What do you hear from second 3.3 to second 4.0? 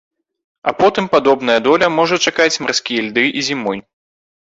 і зімой.